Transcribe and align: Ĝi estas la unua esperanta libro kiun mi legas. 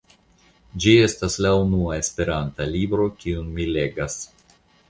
Ĝi 0.85 0.93
estas 1.07 1.35
la 1.47 1.51
unua 1.65 1.99
esperanta 2.05 2.67
libro 2.73 3.09
kiun 3.25 3.55
mi 3.59 3.73
legas. 3.77 4.21